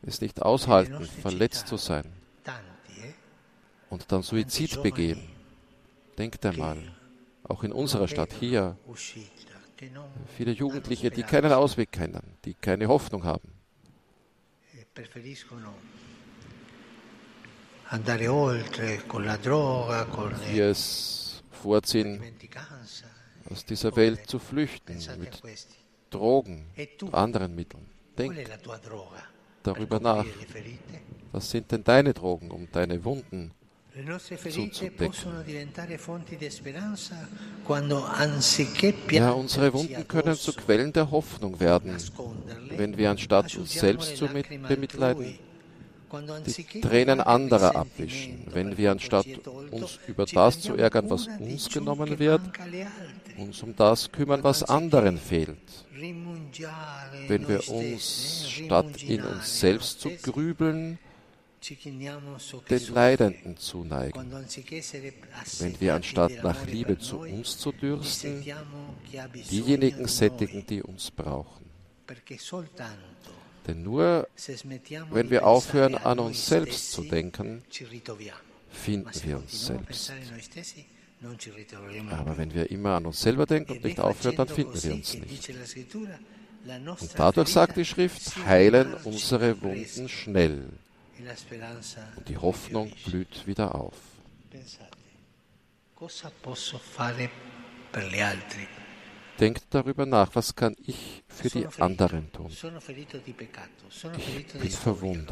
es 0.01 0.20
nicht 0.20 0.41
aushalten, 0.41 1.05
verletzt 1.05 1.67
zu 1.67 1.77
sein 1.77 2.03
eh? 2.46 3.13
und 3.89 4.12
dann 4.12 4.24
Suizid 4.24 4.84
begehen. 4.84 5.22
Denkt 6.17 6.46
einmal, 6.46 6.77
auch 7.43 7.63
in 7.63 7.72
unserer 7.72 8.10
Stadt 8.10 8.34
hier, 8.34 8.77
viele 10.36 10.51
Jugendliche, 10.51 11.10
die 11.10 11.24
keinen 11.24 11.53
Ausweg 11.53 11.93
kennen, 11.93 12.22
die 12.43 12.53
keine 12.55 12.88
Hoffnung 12.88 13.24
haben. 13.24 13.52
E 14.95 15.01
die 20.53 20.59
es 20.59 21.43
vorziehen, 21.51 22.21
aus 23.50 23.65
dieser 23.65 23.95
Welt 23.95 24.27
zu 24.27 24.38
flüchten 24.38 25.00
mit 25.17 25.41
Drogen 26.12 26.69
und 27.01 27.13
anderen 27.13 27.55
Mitteln. 27.55 27.89
Denk 28.17 28.47
darüber 29.63 30.00
nach. 30.00 30.25
Was 31.31 31.50
sind 31.50 31.71
denn 31.71 31.83
deine 31.83 32.13
Drogen, 32.13 32.51
um 32.51 32.71
deine 32.71 33.03
Wunden 33.03 33.51
zuzudecken? 34.50 35.13
Ja, 39.12 39.31
unsere 39.31 39.73
Wunden 39.73 40.07
können 40.07 40.35
zu 40.35 40.53
Quellen 40.53 40.93
der 40.93 41.12
Hoffnung 41.12 41.59
werden, 41.59 41.95
wenn 42.69 42.97
wir 42.97 43.12
anstatt 43.12 43.55
uns 43.55 43.73
selbst 43.73 44.17
zu 44.17 44.27
bemitleiden, 44.27 45.38
die 46.45 46.81
Tränen 46.81 47.21
anderer 47.21 47.75
abwischen, 47.75 48.45
wenn 48.51 48.77
wir 48.77 48.91
anstatt 48.91 49.25
uns 49.71 50.00
über 50.07 50.25
das 50.25 50.59
zu 50.59 50.75
ärgern, 50.75 51.09
was 51.09 51.27
uns 51.39 51.69
genommen 51.69 52.19
wird, 52.19 52.41
uns 53.38 53.63
um 53.63 53.75
das 53.75 54.12
kümmern, 54.12 54.43
was 54.43 54.63
anderen 54.63 55.17
fehlt. 55.17 55.57
Wenn 57.27 57.47
wir 57.47 57.67
uns, 57.69 58.47
statt 58.47 59.01
in 59.03 59.23
uns 59.23 59.59
selbst 59.59 60.01
zu 60.01 60.09
grübeln, 60.21 61.00
den 62.70 62.93
Leidenden 62.93 63.58
zuneigen. 63.58 64.32
Wenn 65.60 65.79
wir 65.82 65.96
anstatt 65.96 66.43
nach 66.43 66.65
Liebe 66.65 66.98
zu 67.00 67.20
uns 67.20 67.58
zu 67.58 67.72
dürsten, 67.72 68.43
diejenigen 69.50 70.08
sättigen, 70.08 70.65
die 70.67 70.82
uns 70.82 71.12
brauchen. 71.12 71.65
Denn 73.67 73.84
nur 73.84 74.27
wenn 75.12 75.29
wir 75.29 75.46
aufhören, 75.48 75.96
an 75.96 76.20
uns 76.20 76.46
selbst 76.46 76.91
zu 76.91 77.03
denken, 77.03 77.63
finden 78.70 79.24
wir 79.24 79.38
uns 79.38 79.67
selbst. 79.67 80.12
Aber 82.10 82.38
wenn 82.38 82.53
wir 82.53 82.70
immer 82.70 82.96
an 82.96 83.05
uns 83.05 83.22
selber 83.22 83.46
denken 83.46 83.72
und 83.74 83.84
nicht 83.84 84.00
aufhören, 84.00 84.36
dann 84.36 84.48
finden 84.50 84.84
wir 84.84 84.93
uns 84.93 85.13
nicht. 85.13 85.50
Und 86.65 87.12
dadurch 87.17 87.50
sagt 87.50 87.77
die 87.77 87.86
Schrift, 87.86 88.36
heilen 88.46 88.93
unsere 89.05 89.62
Wunden 89.62 90.10
schnell. 90.10 90.70
Und 92.15 92.29
die 92.29 92.38
Hoffnung 92.38 92.91
blüht 93.05 93.46
wieder 93.46 93.75
auf. 93.75 93.96
Denkt 99.39 99.63
darüber 99.72 100.05
nach, 100.05 100.29
was 100.36 100.55
kann 100.55 100.75
ich 100.86 101.24
für 101.27 101.50
die 101.50 101.67
anderen 101.79 102.32
tun? 102.32 102.50
Ich 102.50 102.62
bin 104.53 104.72
verwundet. 104.72 105.32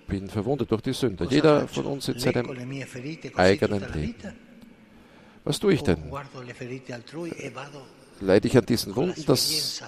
Ich 0.00 0.06
bin 0.06 0.28
verwundet 0.28 0.70
durch 0.70 0.82
die 0.82 0.92
Sünde. 0.92 1.26
Jeder 1.30 1.68
von 1.68 1.86
uns 1.86 2.08
in 2.08 2.18
seinem 2.18 2.50
eigenen 3.36 3.92
Leben. 3.92 4.36
Was 5.44 5.58
tue 5.58 5.74
ich 5.74 5.82
denn? 5.82 6.10
Leide 8.20 8.48
ich 8.48 8.56
an 8.56 8.66
diesen 8.66 8.94
Wunden 8.94 9.24
das, 9.26 9.82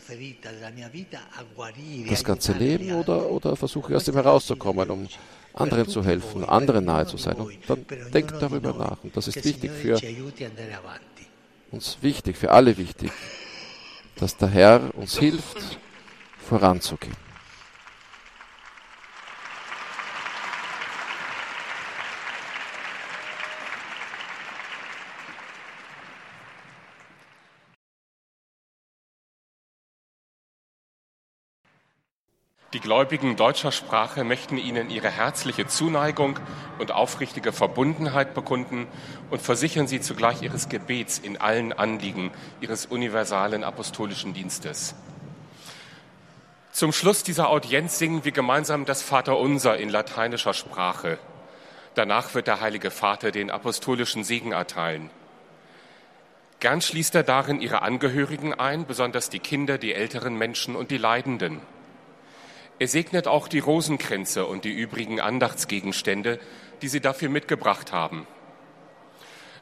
das 2.08 2.24
ganze 2.24 2.52
Leben 2.52 2.92
oder, 2.92 3.30
oder 3.30 3.56
versuche 3.56 3.92
ich 3.92 3.96
aus 3.96 4.04
dem 4.04 4.14
herauszukommen, 4.14 4.90
um 4.90 5.08
anderen 5.54 5.86
zu 5.86 6.02
helfen, 6.02 6.44
anderen 6.44 6.86
nahe 6.86 7.06
zu 7.06 7.18
sein? 7.18 7.36
Und 7.36 7.58
dann 7.66 7.84
denkt 8.12 8.34
darüber 8.40 8.72
nach. 8.72 9.04
Und 9.04 9.14
das 9.16 9.28
ist 9.28 9.44
wichtig 9.44 9.70
für 9.70 10.00
uns 11.70 11.98
wichtig, 12.00 12.36
für 12.36 12.50
alle 12.50 12.76
wichtig, 12.76 13.10
dass 14.16 14.36
der 14.36 14.48
Herr 14.48 14.94
uns 14.94 15.18
hilft, 15.18 15.78
voranzugehen. 16.38 17.31
Die 32.72 32.80
Gläubigen 32.80 33.36
deutscher 33.36 33.70
Sprache 33.70 34.24
möchten 34.24 34.56
Ihnen 34.56 34.88
ihre 34.88 35.10
herzliche 35.10 35.66
Zuneigung 35.66 36.38
und 36.78 36.90
aufrichtige 36.90 37.52
Verbundenheit 37.52 38.32
bekunden 38.32 38.86
und 39.28 39.42
versichern 39.42 39.86
Sie 39.86 40.00
zugleich 40.00 40.40
Ihres 40.40 40.70
Gebets 40.70 41.18
in 41.18 41.36
allen 41.36 41.74
Anliegen 41.74 42.30
Ihres 42.62 42.86
universalen 42.86 43.62
apostolischen 43.62 44.32
Dienstes. 44.32 44.94
Zum 46.72 46.92
Schluss 46.92 47.22
dieser 47.22 47.50
Audienz 47.50 47.98
singen 47.98 48.24
wir 48.24 48.32
gemeinsam 48.32 48.86
das 48.86 49.02
Vaterunser 49.02 49.76
in 49.76 49.90
lateinischer 49.90 50.54
Sprache. 50.54 51.18
Danach 51.94 52.34
wird 52.34 52.46
der 52.46 52.62
Heilige 52.62 52.90
Vater 52.90 53.32
den 53.32 53.50
apostolischen 53.50 54.24
Segen 54.24 54.52
erteilen. 54.52 55.10
Gern 56.60 56.80
schließt 56.80 57.14
er 57.16 57.22
darin 57.22 57.60
ihre 57.60 57.82
Angehörigen 57.82 58.54
ein, 58.54 58.86
besonders 58.86 59.28
die 59.28 59.40
Kinder, 59.40 59.76
die 59.76 59.92
älteren 59.92 60.36
Menschen 60.36 60.74
und 60.74 60.90
die 60.90 60.96
Leidenden. 60.96 61.60
Er 62.82 62.88
segnet 62.88 63.28
auch 63.28 63.46
die 63.46 63.60
Rosenkränze 63.60 64.44
und 64.44 64.64
die 64.64 64.72
übrigen 64.72 65.20
Andachtsgegenstände, 65.20 66.40
die 66.82 66.88
Sie 66.88 67.00
dafür 67.00 67.28
mitgebracht 67.28 67.92
haben. 67.92 68.26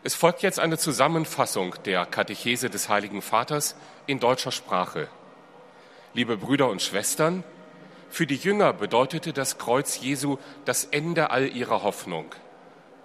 Es 0.03 0.15
folgt 0.15 0.41
jetzt 0.41 0.59
eine 0.59 0.79
Zusammenfassung 0.79 1.75
der 1.85 2.07
Katechese 2.07 2.71
des 2.71 2.89
Heiligen 2.89 3.21
Vaters 3.21 3.77
in 4.07 4.21
deutscher 4.21 4.53
Sprache. 4.53 5.09
Liebe 6.15 6.39
Brüder 6.39 6.71
und 6.71 6.81
Schwestern, 6.81 7.45
für 8.09 8.27
die 8.27 8.37
Jünger 8.37 8.73
bedeutete 8.73 9.35
das 9.35 9.59
Kreuz 9.59 10.01
Jesu 10.01 10.39
das 10.65 10.85
Ende 10.85 11.31
all 11.31 11.47
ihrer 11.47 11.83
Hoffnung. 11.83 12.35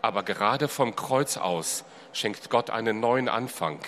Aber 0.01 0.23
gerade 0.23 0.69
vom 0.69 0.95
Kreuz 0.95 1.35
aus 1.35 1.83
schenkt 2.13 2.49
Gott 2.49 2.69
einen 2.69 3.01
neuen 3.01 3.27
Anfang. 3.27 3.79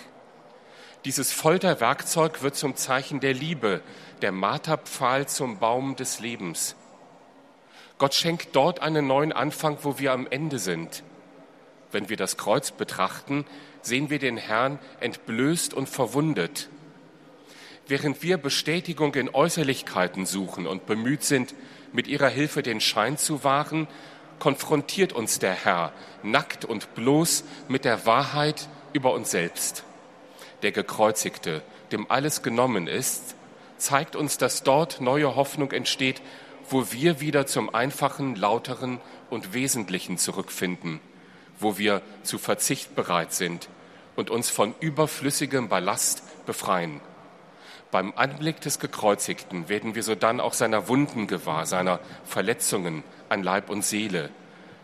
Dieses 1.08 1.32
Folterwerkzeug 1.32 2.41
wird 2.43 2.58
zum 2.58 2.76
Zeichen 2.76 3.22
der 3.22 3.34
Liebe, 3.34 3.80
der 4.22 4.34
Marterpfahl 4.34 5.26
zum 5.26 5.58
Baum 5.58 5.96
des 5.96 6.20
Lebens. 6.20 6.76
Gott 7.98 8.13
schenkt 8.13 8.54
dort 8.58 8.82
einen 8.82 9.08
neuen 9.08 9.32
Anfang, 9.32 9.78
wo 9.84 10.00
wir 10.00 10.12
am 10.12 10.28
Ende 10.30 10.60
sind. 10.60 11.04
Wenn 11.93 12.10
wir 12.10 12.17
das 12.17 12.36
Kreuz 12.36 12.72
betrachten, 12.72 13.46
sehen 13.82 14.10
wir 14.10 14.20
den 14.20 14.36
Herrn 14.36 14.80
entblößt 15.00 15.74
und 15.74 15.88
verwundet. 15.88 16.67
Während 17.88 18.22
wir 18.22 18.38
Bestätigung 18.38 19.15
in 19.15 19.34
Äußerlichkeiten 19.34 20.26
suchen 20.26 20.67
und 20.67 20.88
bemüht 20.88 21.24
sind, 21.24 21.56
mit 21.93 22.08
ihrer 22.08 22.28
Hilfe 22.28 22.63
den 22.63 22.82
Schein 22.82 23.17
zu 23.17 23.46
wahren, 23.46 23.88
konfrontiert 24.39 25.13
uns 25.13 25.39
der 25.39 25.54
Herr 25.54 25.93
nackt 26.22 26.65
und 26.65 26.96
bloß 26.96 27.46
mit 27.70 27.86
der 27.86 28.06
Wahrheit 28.06 28.67
über 28.91 29.13
uns 29.13 29.32
selbst. 29.32 29.86
Der 30.63 30.72
Gekreuzigte, 30.72 31.62
dem 31.91 32.10
alles 32.10 32.41
genommen 32.41 32.88
ist, 32.88 33.36
zeigt 33.78 34.15
uns, 34.15 34.38
dass 34.38 34.63
dort 34.63 35.02
neue 35.02 35.36
Hoffnung 35.36 35.72
entsteht, 35.72 36.22
wo 36.70 36.91
wir 36.91 37.22
wieder 37.22 37.46
zum 37.46 37.74
einfachen, 37.74 38.36
lauteren 38.36 39.00
und 39.30 39.54
Wesentlichen 39.54 40.17
zurückfinden, 40.17 41.00
wo 41.60 41.78
wir 41.78 42.02
zu 42.24 42.38
Verzicht 42.38 42.96
bereit 42.96 43.34
sind 43.34 43.70
und 44.15 44.30
uns 44.30 44.50
von 44.50 44.74
überflüssigem 44.80 45.70
Ballast 45.70 46.24
befreien. 46.46 47.02
Beim 47.89 48.13
Anblick 48.15 48.60
des 48.60 48.80
Gekreuzigten 48.80 49.70
werden 49.70 49.96
wir 49.96 50.04
sodann 50.04 50.41
auch 50.41 50.54
seiner 50.54 50.89
Wunden 50.89 51.28
gewahr, 51.28 51.65
seiner 51.65 52.00
Verletzungen 52.26 53.04
an 53.30 53.43
Leib 53.43 53.70
und 53.70 53.86
Seele, 53.86 54.30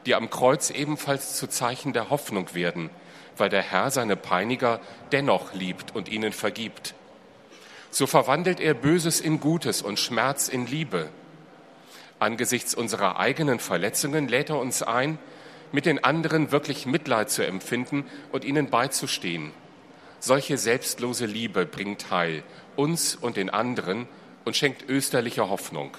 die 0.06 0.16
am 0.16 0.30
Kreuz 0.30 0.70
ebenfalls 0.70 1.36
zu 1.36 1.48
Zeichen 1.48 1.92
der 1.92 2.10
Hoffnung 2.10 2.54
werden, 2.54 2.90
weil 3.38 3.50
der 3.50 3.62
Herr 3.62 3.92
seine 3.92 4.16
Peiniger 4.16 4.80
dennoch 5.12 5.54
liebt 5.54 5.96
und 5.96 6.10
ihnen 6.10 6.34
vergibt. 6.34 6.94
So 7.92 8.08
verwandelt 8.08 8.60
er 8.60 8.74
Böses 8.74 9.22
in 9.22 9.40
Gutes 9.40 9.82
und 9.82 10.00
Schmerz 10.00 10.48
in 10.48 10.66
Liebe. 10.66 11.10
Angesichts 12.20 12.74
unserer 12.74 13.20
eigenen 13.20 13.60
Verletzungen 13.60 14.28
lädt 14.28 14.50
er 14.50 14.60
uns 14.60 14.82
ein, 14.82 15.20
mit 15.72 15.86
den 15.86 16.04
anderen 16.04 16.52
wirklich 16.52 16.86
Mitleid 16.86 17.30
zu 17.30 17.46
empfinden 17.46 18.06
und 18.32 18.46
ihnen 18.46 18.70
beizustehen. 18.70 19.52
Solche 20.20 20.58
selbstlose 20.58 21.26
Liebe 21.26 21.66
bringt 21.66 22.10
Heil 22.12 22.44
uns 22.76 23.16
und 23.16 23.38
den 23.38 23.50
anderen 23.50 24.08
und 24.46 24.56
schenkt 24.56 24.90
österliche 24.90 25.50
Hoffnung. 25.50 25.96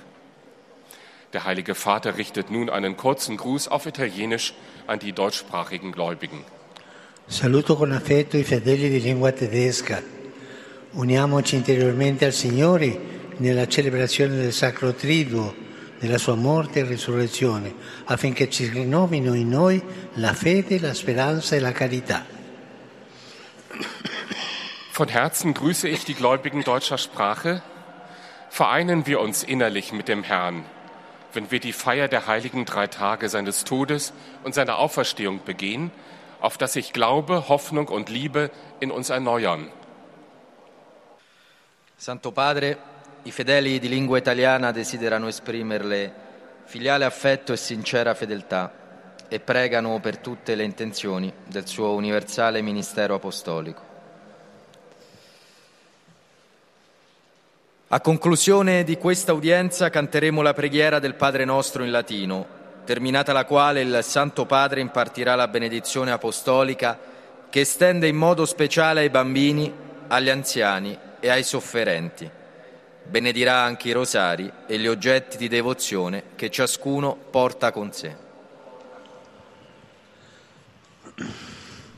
Der 1.33 1.45
Heilige 1.45 1.75
Vater 1.75 2.17
richtet 2.17 2.51
nun 2.51 2.71
einen 2.71 2.97
kurzen 2.97 3.37
Gruß 3.37 3.69
auf 3.69 3.87
Italienisch 3.87 4.55
an 4.87 4.99
die 4.99 5.13
deutschsprachigen 5.13 5.93
Gläubigen. 5.93 6.45
Saluto 7.27 7.75
con 7.75 7.91
affetto 7.91 8.37
i 8.37 8.45
fedeli 8.45 8.91
di 8.91 9.01
lingua 9.01 9.33
tedesca. 9.33 10.03
Uniamoci 10.93 11.57
interiormente 11.57 12.27
al 12.27 12.33
Signore 12.33 12.99
nella 13.39 13.67
celebrazione 13.67 14.37
del 14.37 14.53
Sacro 14.53 14.93
Triduo, 14.93 15.55
della 15.99 16.19
sua 16.19 16.35
morte 16.35 16.81
e 16.81 16.85
risurrezione, 16.85 17.75
affinché 18.05 18.51
ci 18.51 18.69
rinnovino 18.69 19.33
in 19.33 19.49
noi 19.49 19.83
la 20.15 20.35
fede, 20.35 20.79
la 20.79 20.93
speranza 20.93 21.57
e 21.57 21.61
la 21.61 21.73
carità. 21.73 22.27
Von 24.93 25.09
Herzen 25.09 25.55
grüße 25.55 25.89
ich 25.89 26.05
die 26.05 26.15
Gläubigen 26.15 26.63
deutscher 26.63 26.99
Sprache. 26.99 27.63
Vereinen 28.51 29.07
wir 29.07 29.19
uns 29.19 29.43
innerlich 29.43 29.93
mit 29.93 30.07
dem 30.07 30.23
Herrn 30.23 30.65
wenn 31.35 31.51
wir 31.51 31.61
die 31.61 31.73
Feier 31.73 32.09
der 32.09 32.27
heiligen 32.27 32.65
drei 32.65 32.87
Tage 32.87 33.29
seines 33.29 33.65
Todes 33.65 34.13
und 34.45 34.55
seiner 34.55 34.79
Auferstehung 34.79 35.41
begehen, 35.45 35.91
auf 36.45 36.59
dass 36.59 36.75
sich 36.75 36.93
Glaube, 36.93 37.49
Hoffnung 37.49 37.89
und 37.89 38.11
Liebe 38.11 38.51
in 38.79 38.91
uns 38.91 39.09
erneuern. 39.09 39.71
Santo 41.97 42.33
Padre, 42.33 42.77
i 43.23 43.31
fedeli 43.31 43.79
di 43.79 43.89
lingua 43.89 44.19
italiana 44.19 44.71
desiderano 44.71 45.27
esprimerle 45.27 46.13
filiale 46.65 47.07
affetto 47.07 47.55
e 47.55 47.57
sincera 47.57 48.13
fedeltà 48.13 48.71
e 49.27 49.41
pregano 49.41 49.99
per 50.01 50.19
tutte 50.19 50.55
le 50.55 50.65
intenzioni 50.65 51.33
del 51.47 51.67
suo 51.67 51.95
universale 51.95 52.61
ministero 52.61 53.15
apostolico. 53.15 53.93
A 57.89 58.01
conclusione 58.01 58.85
di 58.85 58.99
questa 58.99 59.33
udienza 59.33 59.89
canteremo 59.89 60.43
la 60.43 60.53
preghiera 60.53 60.99
del 60.99 61.15
Padre 61.15 61.47
nostro 61.47 61.85
in 61.85 61.91
latino, 61.91 62.54
terminata 62.85 63.33
la 63.33 63.45
quale 63.45 63.81
il 63.81 63.99
Santo 64.03 64.47
Padre 64.47 64.81
impartirà 64.81 65.35
la 65.35 65.49
benedizione 65.49 66.11
apostolica 66.11 66.99
che 67.51 67.61
estende 67.61 68.07
in 68.07 68.17
modo 68.17 68.45
speciale 68.47 69.01
ai 69.01 69.11
bambini, 69.11 69.73
agli 70.09 70.29
anziani 70.29 70.99
e 71.21 71.29
ai 71.29 71.43
sofferenti. 71.43 72.31
Benedirà 73.07 73.61
anche 73.61 73.89
i 73.89 73.93
rosari 73.93 74.51
e 74.67 74.79
gli 74.79 74.87
oggetti 74.87 75.37
di 75.37 75.49
devozione 75.49 76.23
che 76.35 76.51
ciascuno 76.51 77.17
porta 77.17 77.71
con 77.71 77.93
sé. 77.93 78.17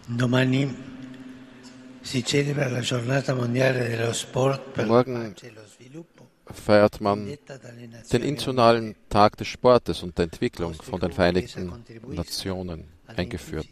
Domani 0.07 0.94
si 2.01 2.25
celebra 2.25 2.68
la 2.68 2.81
giornata 2.81 3.35
mondiale 3.35 3.88
dello 3.88 4.12
sport 4.12 4.70
per 4.70 4.88
la 4.88 5.03
pace 5.03 5.46
e 5.46 5.53
lo 5.53 5.64
sviluppo. 5.66 6.36
Feiert 6.52 7.00
man 7.00 7.26
den 7.26 8.22
Internationalen 8.22 8.94
Tag 9.09 9.37
des 9.37 9.48
Sportes 9.48 10.02
und 10.02 10.16
der 10.16 10.24
Entwicklung 10.24 10.74
von 10.74 11.00
den 11.00 11.12
Vereinigten 11.12 11.72
Nationen 12.09 12.85
eingeführt. 13.06 13.68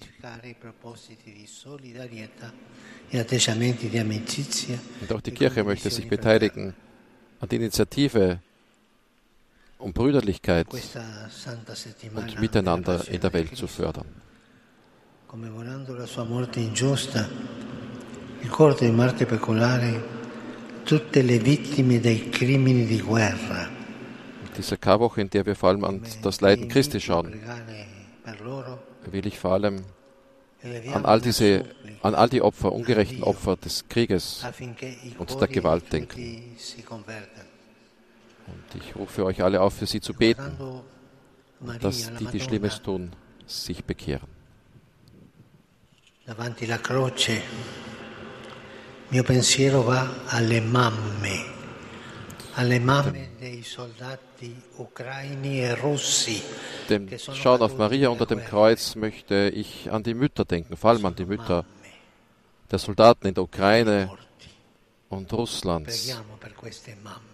Und 5.00 5.12
auch 5.12 5.20
die 5.20 5.30
Kirche 5.32 5.64
möchte 5.64 5.90
sich 5.90 6.08
beteiligen 6.08 6.74
an 7.40 7.48
der 7.48 7.58
Initiative 7.58 8.40
um 9.78 9.92
Brüderlichkeit 9.92 10.66
und 10.72 12.40
Miteinander 12.40 13.06
in 13.08 13.20
der 13.20 13.32
Welt 13.32 13.56
zu 13.56 13.66
fördern. 13.66 14.06
Commemorando 15.26 15.94
la 15.94 16.06
sua 16.06 16.24
morte 16.24 16.60
ingiusta, 16.60 17.28
ricorda 18.40 18.84
in 18.84 18.94
Marte 18.94 19.26
Pecolare 19.26 20.13
tutte 20.84 21.22
le 21.22 21.38
vittime 21.38 22.00
dei 22.00 22.28
crimini 22.30 22.86
di 22.86 23.00
guerra. 23.00 23.68
In 24.44 24.52
dieser 24.56 24.76
Karwoche, 24.76 25.20
in 25.20 25.30
der 25.30 25.44
wir 25.46 25.56
vor 25.56 25.70
allem 25.70 25.84
an 25.84 26.02
das 26.22 26.40
Leiden 26.40 26.68
Christi 26.68 27.00
schauen, 27.00 27.40
will 29.10 29.26
ich 29.26 29.38
vor 29.38 29.52
allem 29.52 29.84
an 30.92 31.04
all 31.04 31.20
diese, 31.20 31.64
an 32.02 32.14
all 32.14 32.28
die 32.28 32.40
Opfer, 32.40 32.72
ungerechten 32.72 33.22
Opfer 33.22 33.56
des 33.56 33.88
Krieges 33.88 34.44
und 35.18 35.40
der 35.40 35.48
Gewalt 35.48 35.92
denken. 35.92 36.56
Und 38.46 38.82
ich 38.82 38.94
rufe 38.96 39.24
euch 39.24 39.42
alle 39.42 39.60
auf, 39.60 39.74
für 39.74 39.86
sie 39.86 40.00
zu 40.00 40.14
beten, 40.14 40.56
dass 41.80 42.12
die, 42.14 42.26
die 42.26 42.40
Schlimmes 42.40 42.82
tun, 42.82 43.12
sich 43.46 43.84
bekehren. 43.84 44.28
Davanti 46.26 46.64
la 46.64 46.78
croce 46.78 47.42
mio 49.08 49.22
pensiero 49.22 49.82
va 49.82 50.24
alle 50.26 50.60
mamme, 50.60 51.44
alle 52.54 52.78
mamme 52.78 53.30
dei 53.38 53.62
soldati 53.62 54.54
ucraini 54.76 55.60
e 55.60 55.74
russi. 55.74 56.42
Dem 56.88 57.08
Schauen 57.18 57.62
auf 57.62 57.76
Maria 57.76 58.08
unter 58.08 58.26
dem 58.26 58.44
Kreuz 58.44 58.94
möchte 58.94 59.50
ich 59.54 59.90
an 59.90 60.02
die 60.02 60.14
Mütter 60.14 60.44
denken, 60.44 60.76
vor 60.76 60.90
allem 60.90 61.06
an 61.06 61.14
die 61.14 61.24
Mütter 61.24 61.64
der 62.70 62.78
Soldaten 62.78 63.26
in 63.28 63.34
der 63.34 63.44
Ukraine 63.44 64.10
und 65.08 65.32
Russlands, 65.32 66.18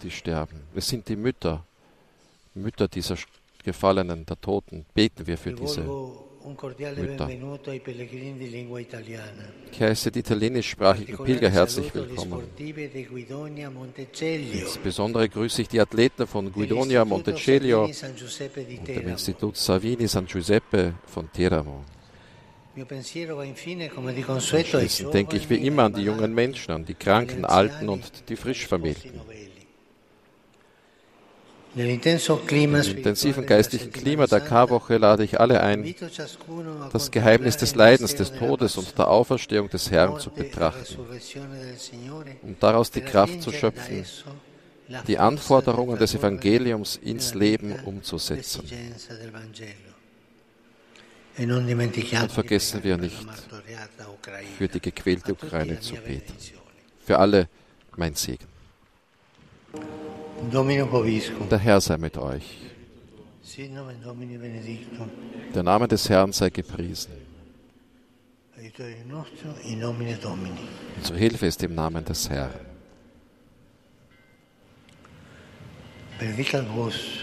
die 0.03 0.11
sterben. 0.11 0.63
Es 0.75 0.89
sind 0.89 1.09
die 1.09 1.17
Mütter, 1.17 1.65
Mütter 2.55 2.89
dieser 2.89 3.17
Gefallenen, 3.65 4.27
der 4.27 4.41
Toten. 4.41 4.87
Beten 4.95 5.27
wir 5.27 5.39
für 5.39 5.53
diese 5.53 5.83
Mütter. 6.97 7.29
Ich 9.73 9.81
heiße 9.81 10.11
die 10.11 10.19
italienischsprachigen 10.21 11.19
Pilger 11.25 11.51
herzlich 11.51 11.95
willkommen. 11.95 12.45
Insbesondere 14.53 15.29
grüße 15.29 15.63
ich 15.63 15.69
die 15.69 15.81
Athleten 15.81 16.27
von 16.27 16.51
Guidonia 16.53 17.05
Montecelio 17.05 17.85
und 17.85 18.89
dem 18.89 19.09
Institut 19.09 19.57
Savini 19.57 20.07
San 20.09 20.27
Giuseppe 20.27 20.95
von 21.07 21.31
Teramo. 21.33 21.85
Schließlich 24.39 25.07
denke 25.13 25.37
ich 25.37 25.51
wie 25.51 25.67
immer 25.67 25.85
an 25.85 25.95
die 25.95 26.03
jungen 26.03 26.33
Menschen, 26.33 26.73
an 26.73 26.85
die 26.85 26.95
Kranken, 26.95 27.45
Alten 27.45 27.89
und 27.89 28.29
die 28.29 28.37
Frischvermählten. 28.37 29.21
Im 31.77 31.89
intensiven 31.89 33.47
geistlichen 33.47 33.93
Klima 33.93 34.27
der 34.27 34.41
Karwoche 34.41 34.97
lade 34.97 35.23
ich 35.23 35.39
alle 35.39 35.61
ein, 35.61 35.95
das 36.93 37.11
Geheimnis 37.11 37.57
des 37.57 37.77
Leidens, 37.77 38.17
des 38.17 38.33
Todes 38.33 38.77
und 38.77 38.99
der 38.99 39.09
Auferstehung 39.09 39.69
des 39.69 39.91
Herrn 39.91 40.19
zu 40.19 40.31
betrachten, 40.31 40.99
um 42.43 42.57
daraus 42.59 42.91
die 42.91 43.03
Kraft 43.03 43.43
zu 43.43 43.53
schöpfen, 43.53 44.05
die 45.07 45.19
Anforderungen 45.19 45.97
des 45.97 46.15
Evangeliums 46.15 46.97
ins 46.97 47.35
Leben 47.35 47.77
umzusetzen. 47.85 48.65
Und 51.39 52.33
vergessen 52.33 52.83
wir 52.83 52.97
nicht, 52.97 53.27
für 54.59 54.67
die 54.67 54.81
gequälte 54.81 55.33
Ukraine 55.33 55.79
zu 55.79 55.95
beten. 55.95 56.35
Für 57.07 57.19
alle 57.19 57.49
mein 57.97 58.15
Segen. 58.15 58.47
Der 60.53 61.59
Herr 61.59 61.81
sei 61.81 61.97
mit 61.99 62.17
euch. 62.19 62.59
Der 65.55 65.63
Name 65.63 65.89
des 65.89 66.09
Herrn 66.09 66.33
sei 66.33 66.51
gepriesen. 66.51 67.13
Unsere 70.97 71.19
Hilfe 71.19 71.47
ist 71.47 71.63
im 71.63 71.75
Namen 71.75 72.05
des 72.05 72.29
Herrn. 72.31 72.55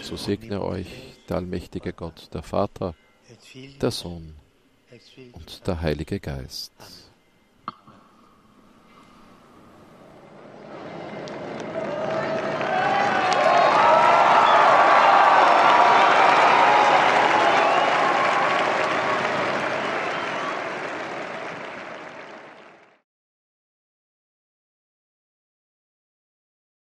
So 0.01 0.15
segne 0.15 0.61
euch 0.61 0.87
der 1.29 1.37
allmächtige 1.37 1.93
Gott, 1.93 2.29
der 2.33 2.43
Vater, 2.43 2.95
der 3.81 3.91
Sohn 3.91 4.33
und 5.33 5.67
der 5.67 5.81
Heilige 5.81 6.19
Geist. 6.19 6.71